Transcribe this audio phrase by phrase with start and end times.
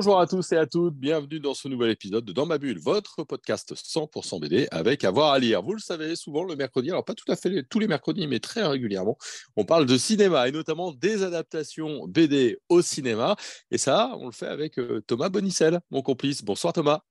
[0.00, 2.78] Bonjour à tous et à toutes, bienvenue dans ce nouvel épisode de Dans ma bulle,
[2.78, 5.60] votre podcast 100% BD avec avoir à lire.
[5.60, 8.40] Vous le savez, souvent le mercredi, alors pas tout à fait tous les mercredis, mais
[8.40, 9.18] très régulièrement,
[9.56, 13.36] on parle de cinéma et notamment des adaptations BD au cinéma.
[13.70, 16.42] Et ça, on le fait avec euh, Thomas Bonicel, mon complice.
[16.42, 17.02] Bonsoir Thomas.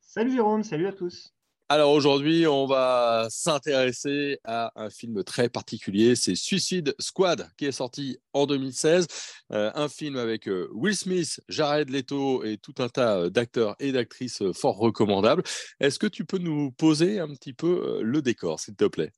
[0.00, 1.34] Salut Jérôme, salut à tous.
[1.72, 7.70] Alors aujourd'hui, on va s'intéresser à un film très particulier, c'est Suicide Squad qui est
[7.70, 9.06] sorti en 2016,
[9.52, 13.76] euh, un film avec euh, Will Smith, Jared Leto et tout un tas euh, d'acteurs
[13.78, 15.44] et d'actrices fort recommandables.
[15.78, 19.12] Est-ce que tu peux nous poser un petit peu le décor, s'il te plaît?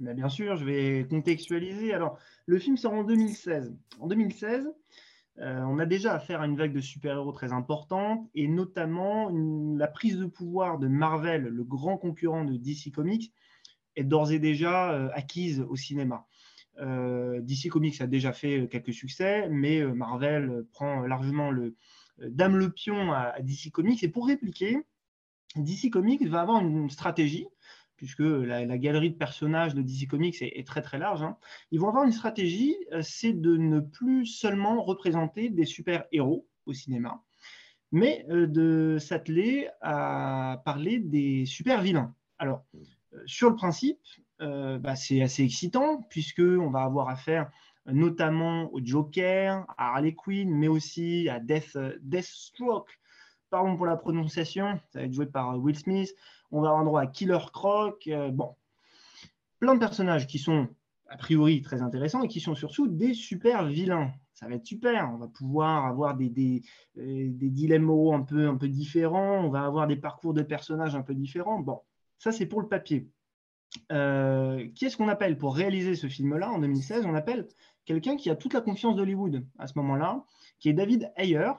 [0.00, 1.94] Bien sûr, je vais contextualiser.
[1.94, 3.76] Alors, le film sort en 2016.
[4.00, 4.66] En 2016,
[5.40, 9.88] euh, on a déjà affaire à une vague de super-héros très importante, et notamment la
[9.88, 13.32] prise de pouvoir de Marvel, le grand concurrent de DC Comics,
[13.96, 16.26] est d'ores et déjà euh, acquise au cinéma.
[16.80, 21.74] Euh, DC Comics a déjà fait quelques succès, mais Marvel prend largement le
[22.18, 24.02] dame le pion à, DC Comics.
[24.02, 24.78] Et pour répliquer,
[25.56, 27.46] DC Comics va avoir une stratégie
[28.00, 31.36] puisque la, galerie de personnages de DC Comics est, très très large, hein.
[31.70, 36.72] ils vont avoir une stratégie, euh, c'est de ne plus seulement représenter des super-héros au
[36.72, 37.22] cinéma,
[37.92, 42.14] mais euh, de s'atteler à parler des super-vilains.
[42.38, 44.00] Alors, euh, sur le principe,
[44.38, 47.50] bah, c'est assez excitant, puisqu'on va avoir affaire
[47.84, 52.98] notamment au Joker, à Harley Quinn, mais aussi à Death, Deathstroke,
[53.50, 56.14] pardon pour la prononciation, ça va être joué par Will Smith,
[56.50, 58.56] on va avoir droit à Killer Croc, euh, bon,
[59.58, 60.68] plein de personnages qui sont
[61.08, 64.12] a priori très intéressants et qui sont surtout des super vilains.
[64.32, 66.62] Ça va être super, on va pouvoir avoir des, des,
[66.98, 71.02] euh, dilemmes un peu, un peu différents, on va avoir des parcours de personnages un
[71.02, 71.58] peu différents.
[71.58, 71.80] Bon,
[72.18, 73.10] ça c'est pour le papier.
[73.92, 77.46] Euh, qui est-ce qu'on appelle pour réaliser ce film-là en 2016 On appelle
[77.84, 80.24] quelqu'un qui a toute la confiance d'Hollywood à ce moment-là,
[80.58, 81.52] qui est David Ayer.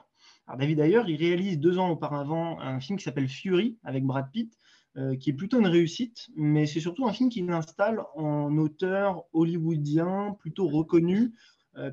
[0.58, 4.52] David Ayer, il réalise deux ans auparavant un film qui s'appelle Fury avec Brad Pitt,
[4.96, 9.24] euh, qui est plutôt une réussite, mais c'est surtout un film qui l'installe en auteur
[9.32, 11.32] hollywoodien plutôt reconnu,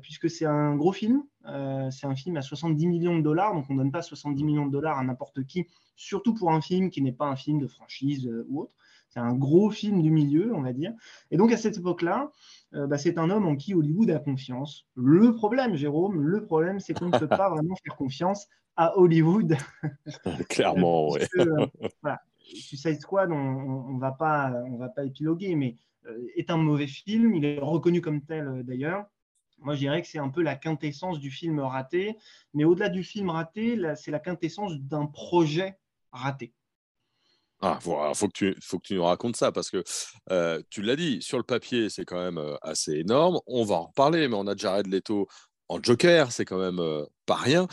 [0.02, 1.22] puisque c'est un gros film.
[1.46, 4.44] Euh, c'est un film à 70 millions de dollars, donc on ne donne pas 70
[4.44, 7.58] millions de dollars à n'importe qui, surtout pour un film qui n'est pas un film
[7.58, 8.74] de franchise ou autre.
[9.08, 10.92] C'est un gros film du milieu, on va dire.
[11.30, 12.30] Et donc à cette époque-là,
[12.72, 14.86] bah, c'est un homme en qui Hollywood a confiance.
[14.94, 18.46] Le problème, Jérôme, le problème, c'est qu'on ne peut pas vraiment faire confiance
[18.76, 19.56] à Hollywood.
[20.48, 21.20] Clairement, oui.
[22.02, 25.76] voilà, Suicide Squad, on ne va, pas, on va pas épiloguer, mais
[26.06, 27.34] euh, est un mauvais film.
[27.34, 29.06] Il est reconnu comme tel euh, d'ailleurs.
[29.60, 32.16] Moi, je dirais que c'est un peu la quintessence du film raté.
[32.54, 35.78] Mais au-delà du film raté, c'est la quintessence d'un projet
[36.12, 36.54] raté.
[37.62, 39.84] Ah, il faut, que tu, faut que tu nous racontes ça parce que
[40.30, 43.38] euh, tu l'as dit, sur le papier, c'est quand même assez énorme.
[43.46, 45.28] On va en reparler, mais on a Jared Leto
[45.68, 46.80] en Joker, c'est quand même
[47.26, 47.68] pas rien.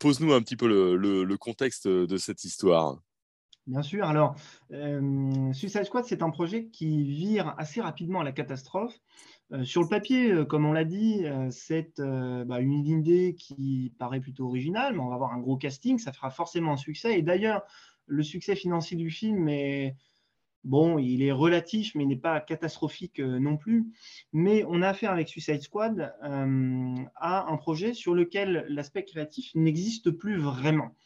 [0.00, 2.98] Pose-nous un petit peu le, contexte de cette histoire.
[3.68, 4.04] Bien sûr.
[4.06, 4.34] Alors,
[4.72, 8.98] euh, Suicide Squad, c'est un projet qui vire assez rapidement à la catastrophe.
[9.52, 14.20] Euh, sur le papier, euh, comme on l'a dit, c'est bah, une idée qui paraît
[14.20, 17.18] plutôt originale, mais on va avoir un gros casting, ça fera forcément un succès.
[17.18, 17.62] Et d'ailleurs,
[18.06, 19.96] le succès financier du film est
[20.64, 23.86] bon, il est relatif, mais il n'est pas catastrophique non plus.
[24.32, 30.10] Mais on a affaire avec Suicide Squad à un projet sur lequel l'aspect créatif n'existe
[30.10, 30.96] plus vraiment.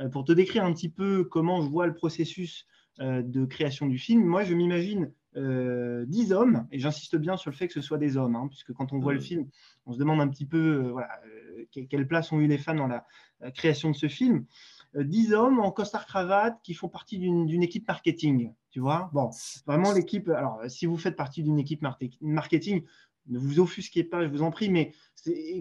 [0.00, 2.66] Euh, pour te décrire un petit peu comment je vois le processus
[3.00, 7.50] euh, de création du film, moi je m'imagine euh, 10 hommes, et j'insiste bien sur
[7.50, 9.46] le fait que ce soit des hommes, hein, puisque quand on voit le film,
[9.86, 10.94] on se demande un petit peu
[11.70, 13.06] quelle place ont eu les fans dans la,
[13.54, 14.44] création de ce film.
[14.98, 19.10] 10 hommes en costard-cravate qui font partie d'une équipe marketing, tu vois?
[19.12, 19.30] Bon,
[19.66, 20.28] vraiment l'équipe.
[20.30, 21.82] Alors, si vous faites partie d'une équipe
[22.20, 22.82] marketing,
[23.28, 24.92] ne vous offusquez pas, je vous en prie, mais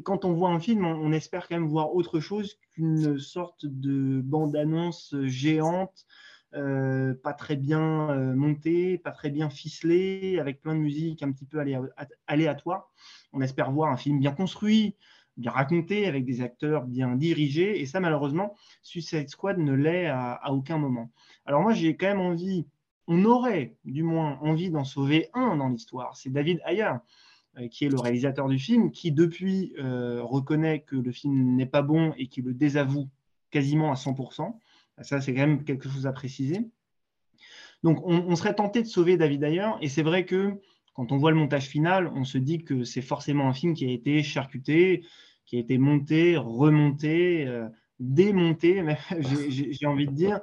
[0.04, 4.22] quand on voit un film, on, espère quand même voir autre chose qu'une sorte de
[4.22, 6.06] bande-annonce géante,
[6.56, 11.32] euh, pas très bien euh, montée, pas très bien ficelée, avec plein de musique un
[11.32, 11.60] petit peu
[12.28, 12.92] aléatoire.
[13.34, 14.96] On espère voir un film bien construit,
[15.36, 20.34] bien raconté, avec des acteurs bien dirigés, et ça, malheureusement, Suicide Squad ne l'est à,
[20.34, 21.12] à aucun moment.
[21.46, 22.66] Alors moi, j'ai quand même envie,
[23.08, 26.94] on aurait du moins envie d'en sauver un dans l'histoire, c'est David Ayer.
[27.60, 31.66] Euh, qui est le réalisateur du film, qui depuis euh, reconnaît que le film n'est
[31.66, 33.10] pas bon et qui le désavoue
[33.52, 34.56] quasiment à 100%.
[35.02, 36.68] Ça, c'est quand même quelque chose à préciser.
[37.84, 40.60] Donc, on, serait tenté de sauver David Ayer, et c'est vrai que
[40.96, 43.86] quand on voit le montage final, on se dit que c'est forcément un film qui
[43.86, 45.06] a été charcuté,
[45.46, 47.48] qui a été monté, remonté,
[48.00, 48.84] démonté,
[49.20, 50.40] j'ai envie de dire,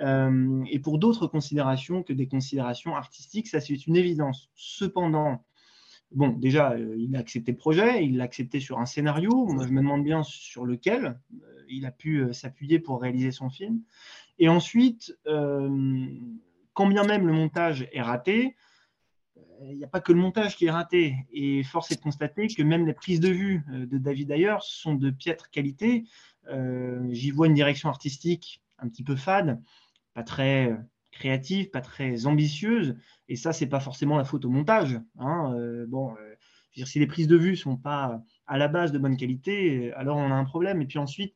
[0.00, 4.48] et pour d'autres considérations que des considérations artistiques, ça c'est une évidence.
[4.54, 5.44] Cependant,
[6.12, 9.72] bon, déjà, il a accepté le projet, il l'a accepté sur un scénario, moi je
[9.72, 11.18] me demande bien sur lequel
[11.68, 13.80] il a pu s'appuyer pour réaliser son film.
[14.38, 18.56] Et ensuite, quand bien même le montage est raté,
[19.62, 21.14] il n'y a pas que le montage qui est raté.
[21.32, 24.56] Et force est de constater que même les prises de vue euh, de David Ayer
[24.60, 26.04] sont de piètre qualité.
[26.48, 29.60] Euh, j'y vois une direction artistique un petit peu fade,
[30.14, 30.76] pas très
[31.18, 32.96] créative, pas très ambitieuse.
[33.28, 35.00] Et ça, c'est pas forcément la faute au montage.
[35.18, 35.54] Hein.
[35.56, 36.14] Euh, bon,
[36.72, 40.30] si les prises de vue sont pas à la base de bonne qualité, alors on
[40.30, 40.80] a un problème.
[40.80, 41.34] Et puis ensuite,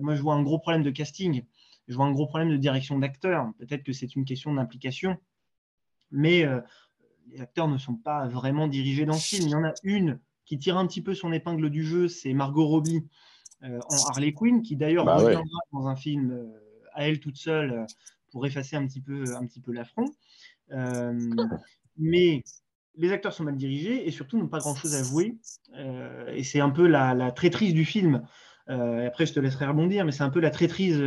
[0.00, 1.44] moi, je vois un gros problème de casting.
[1.88, 3.50] Je vois un gros problème de direction d'acteur.
[3.58, 5.16] Peut-être que c'est une question d'implication.
[6.10, 6.46] Mais
[7.30, 9.48] les acteurs ne sont pas vraiment dirigés dans le film.
[9.48, 10.18] Il y en a une
[10.48, 13.06] qui tire un petit peu son épingle du jeu, c'est Margot Robbie
[13.64, 16.46] euh, en Harley Quinn, qui d'ailleurs bah reviendra dans un film euh,
[16.94, 17.86] à elle toute seule euh,
[18.46, 20.06] effacer un petit peu, un petit peu l'affront.
[21.96, 22.42] mais
[22.96, 25.38] les acteurs sont mal dirigés et surtout n'ont pas grand-chose à jouer.
[26.28, 28.26] et c'est un peu la, traîtrise du film.
[28.66, 31.02] après, je te laisserai rebondir, mais c'est un peu la traîtrise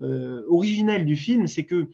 [0.00, 1.46] originelle du film.
[1.46, 1.88] C'est que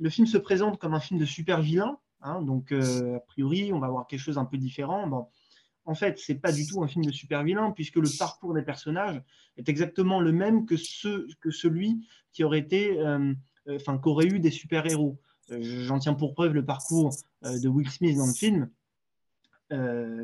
[0.00, 3.70] le film se présente comme un film de super vilain, Hein, donc, euh, a priori,
[3.72, 5.06] on va avoir quelque chose un peu différent.
[5.06, 5.28] Bon,
[5.84, 8.62] en fait, c'est pas du tout un film de super vilain, puisque le parcours des
[8.62, 9.22] personnages
[9.58, 13.34] est exactement le même que, ce, que celui qui aurait été, euh, euh,
[13.68, 15.18] enfin, qu'aurait eu des super-héros.
[15.48, 17.10] J'en tiens pour preuve le parcours
[17.42, 18.70] de Will Smith dans le film,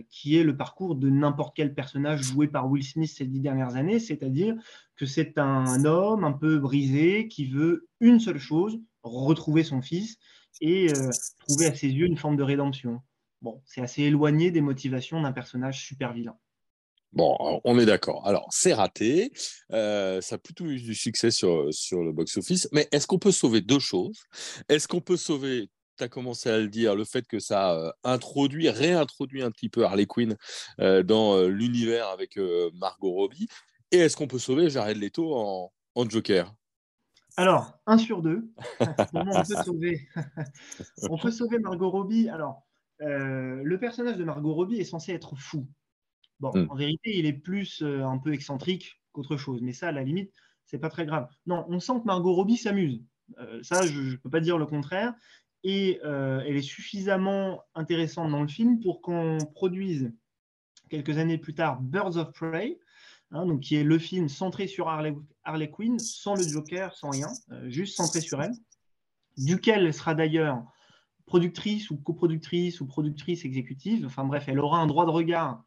[0.09, 3.77] qui est le parcours de n'importe quel personnage joué par Will Smith ces dix dernières
[3.77, 4.57] années, c'est-à-dire
[4.97, 10.19] que c'est un homme un peu brisé qui veut une seule chose, retrouver son fils,
[10.61, 11.11] et euh,
[11.41, 13.01] trouver à ses yeux une forme de rédemption.
[13.65, 16.37] C'est assez éloigné des motivations d'un personnage super vilain.
[17.13, 18.27] Bon, on est d'accord.
[18.27, 19.33] Alors, c'est raté.
[19.73, 22.69] Euh, ça a plutôt eu du succès sur, le box-office.
[22.73, 24.23] Mais est-ce qu'on peut sauver deux choses?
[24.69, 27.91] Est-ce qu'on peut sauver, tu as commencé à le dire, le fait que ça euh,
[28.05, 30.37] introduit, réintroduit un petit peu Harley Quinn
[30.79, 32.39] dans l'univers avec
[32.75, 33.49] Margot Robbie?
[33.93, 36.55] Et est-ce qu'on peut sauver Jared Leto en, Joker?
[37.37, 38.53] Alors, un sur deux.
[39.13, 40.09] On peut sauver
[41.11, 42.29] On peut sauver Margot Robbie.
[42.29, 42.67] Alors,
[43.03, 45.67] euh, le personnage de Margot Robbie est censé être fou.
[46.41, 46.67] Bon, hmm.
[46.71, 49.61] en vérité, il est plus euh, un peu excentrique qu'autre chose.
[49.63, 50.33] Mais ça, à la limite,
[50.65, 51.29] c'est pas très grave.
[51.47, 53.03] Non, on sent que Margot Robbie s'amuse.
[53.39, 55.15] Euh, ça, je ne peux pas dire le contraire.
[55.63, 60.11] Et elle est suffisamment intéressante dans le film pour qu'on produise
[60.89, 62.79] quelques années plus tard Birds of Prey,
[63.33, 67.29] Hein, donc qui est le film centré sur Harley, Quinn, sans le Joker, sans rien,
[67.53, 68.55] euh, juste centré sur elle,
[69.37, 70.65] duquel elle sera d'ailleurs
[71.27, 74.05] productrice ou coproductrice ou productrice exécutive.
[74.05, 75.63] Enfin bref, elle aura un droit de regard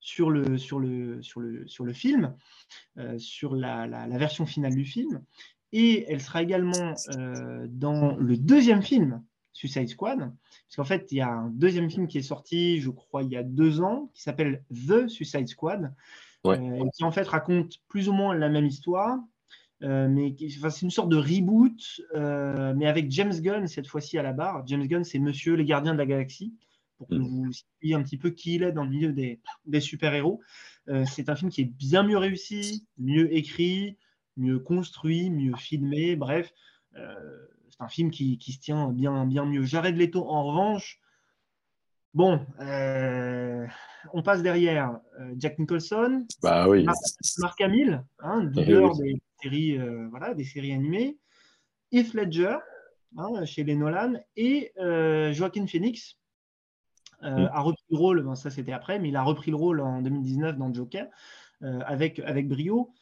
[0.00, 2.34] sur le, sur le, sur le, sur le film,
[2.98, 5.22] euh, sur la, la, version finale du film.
[5.72, 9.22] Et elle sera également euh, dans le deuxième film,
[9.52, 12.90] Suicide Squad, parce qu'en fait, il y a un deuxième film qui est sorti, je
[12.90, 15.92] crois, il y a deux ans, qui s'appelle The Suicide Squad,
[16.46, 19.18] euh, qui en fait raconte plus ou moins la même histoire,
[19.82, 24.22] euh, mais c'est une sorte de reboot, euh, mais avec James Gunn cette fois-ci à
[24.22, 24.66] la barre.
[24.66, 26.54] James Gunn, c'est Monsieur les Gardiens de la Galaxie,
[26.98, 27.22] pour que mm.
[27.22, 30.40] vous situiez un petit peu qui il est dans le milieu des, super-héros.
[31.04, 33.98] c'est un film qui est bien mieux réussi, mieux écrit,
[34.36, 36.52] mieux construit, mieux filmé, bref.
[36.94, 39.64] c'est un film qui, qui, se tient bien, bien mieux.
[39.64, 41.00] Jared Leto, en revanche,
[42.16, 43.66] Bon, euh,
[44.14, 46.86] on passe derrière euh, Jack Nicholson, bah, oui.
[47.40, 51.18] Mark, Hamill, hein, doubleur des, séries, euh, voilà, des séries animées,
[51.92, 52.56] Heath Ledger,
[53.18, 54.72] hein, chez les Nolan, et
[55.34, 56.16] Joaquin Phoenix
[57.22, 57.48] mm.
[57.52, 60.56] a repris le rôle, ça c'était après, mais il a repris le rôle en 2019
[60.58, 61.06] dans Joker
[61.60, 62.92] avec, avec brio.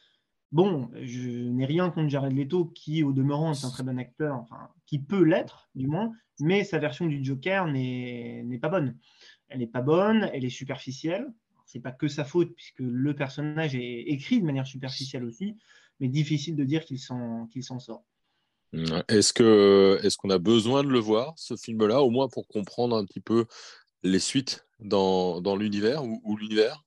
[0.51, 4.35] Bon, je n'ai rien contre Jared Leto, qui au demeurant est un très bon acteur,
[4.37, 8.95] enfin, qui peut l'être du moins, mais sa version du Joker n'est pas bonne.
[9.49, 11.27] Elle n'est pas bonne, elle est superficielle.
[11.65, 15.57] C'est pas que sa faute, puisque le personnage est écrit de manière superficielle aussi,
[15.99, 18.05] mais difficile de dire qu'il s'en sort.
[19.07, 19.33] Est-ce
[20.17, 23.45] qu'on a besoin de le voir, ce film-là, au moins pour comprendre un petit peu
[24.05, 26.85] les suites dans, dans l'univers ou l'univers?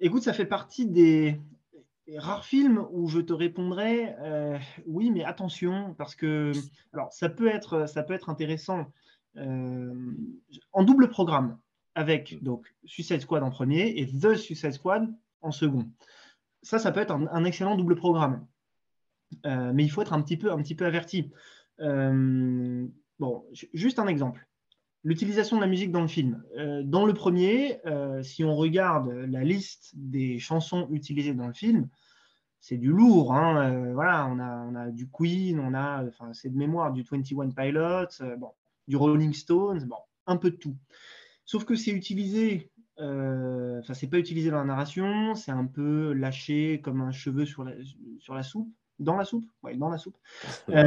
[0.00, 1.38] Écoute, ça fait partie des,
[2.16, 6.52] rare film où je te répondrai euh, oui, mais attention, parce que
[6.92, 8.92] alors, ça, peut être, ça peut être intéressant
[9.36, 9.94] euh,
[10.72, 11.58] en double programme
[11.94, 15.88] avec donc Suicide Squad en premier et The Suicide Squad en second.
[16.62, 18.46] Ça, ça peut être un, excellent double programme.
[19.46, 21.30] Euh, mais il faut être un petit peu, un petit peu averti.
[21.78, 24.46] bon, juste un exemple.
[25.02, 26.42] L'utilisation de la musique dans le film.
[26.58, 31.54] Euh, dans le premier, euh, si on regarde la liste des chansons utilisées dans le
[31.54, 31.88] film,
[32.60, 33.32] c'est du lourd.
[33.32, 36.92] Hein, euh, voilà, on a, on a, du Queen, on a, enfin, c'est de mémoire
[36.92, 38.50] du 21 Pilots, bon,
[38.88, 40.76] du Rolling Stones, bon, un peu de tout.
[41.46, 46.82] Sauf que c'est utilisé, enfin, c'est pas utilisé dans la narration, c'est un peu lâché
[46.82, 47.72] comme un cheveu sur la,
[48.18, 50.18] sur la soupe, dans la soupe, ouais, dans la soupe.
[50.68, 50.84] Ouais,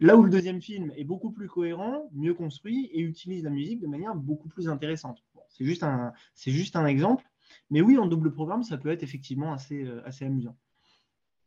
[0.00, 3.80] là où le deuxième film est beaucoup plus cohérent, mieux construit et utilise la musique
[3.80, 5.22] de manière beaucoup plus intéressante.
[5.48, 6.12] c'est juste, un,
[6.46, 7.24] juste un exemple,
[7.70, 10.56] mais oui, en double programme, ça peut être effectivement assez, euh, assez amusant.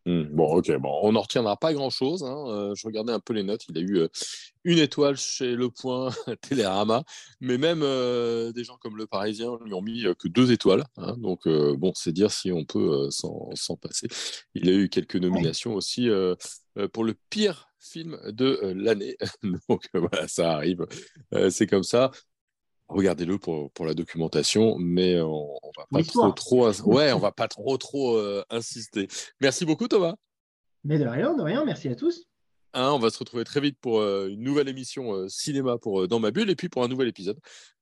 [0.06, 2.24] Hmm, bon, ok, bon, on n'en retiendra pas grand-chose.
[2.24, 2.46] Hein.
[2.48, 3.66] Euh, je regardais un peu les notes.
[3.68, 4.08] Il a eu euh,
[4.64, 7.04] une étoile chez Le Point, Télérama,
[7.42, 7.82] mais même
[8.54, 10.86] des gens comme Le Parisien lui ont mis que deux étoiles.
[10.96, 11.16] Hein.
[11.18, 14.08] donc, bon, c'est dire si on peut s'en passer.
[14.56, 16.10] Il a eu quelques nominations aussi
[16.94, 19.18] pour le pire film de euh, l'année.
[19.70, 20.86] Donc euh, voilà, ça arrive.
[21.34, 22.12] Euh, c'est comme ça.
[22.88, 27.34] Regardez-le pour, pour la documentation, mais on, on va pas trop, trop, ouais, on va
[27.34, 28.18] pas trop, trop
[28.50, 29.10] insister.
[29.42, 30.16] Merci beaucoup, Thomas.
[30.86, 31.66] Mais de rien, de rien.
[31.66, 32.24] Merci à tous.
[32.74, 36.32] Hein, on va se retrouver très vite pour une nouvelle émission cinéma pour Dans ma
[36.32, 37.38] bulle et puis pour un nouvel épisode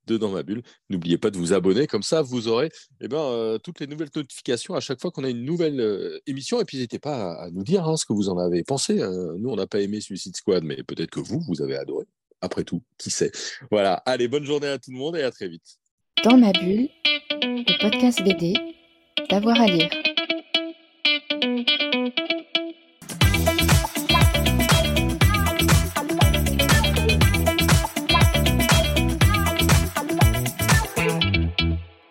[0.07, 0.62] de Dans ma bulle.
[0.89, 2.69] N'oubliez pas de vous abonner, comme ça vous aurez
[3.01, 6.19] eh ben, euh, toutes les nouvelles notifications à chaque fois qu'on a une nouvelle euh,
[6.27, 6.59] émission.
[6.62, 9.01] Et puis n'hésitez pas à, nous dire hein, ce que vous en avez pensé.
[9.01, 9.12] Hein.
[9.38, 12.05] Nous, on n'a pas aimé Suicide Squad, mais peut-être que vous, vous avez adoré.
[12.41, 13.31] Après tout, qui sait?
[13.71, 15.77] Voilà, allez, bonne journée à tout le monde et à très vite.
[16.24, 16.89] Dans ma bulle,
[17.41, 18.53] le podcast BD,
[19.29, 19.89] d'avoir à lire.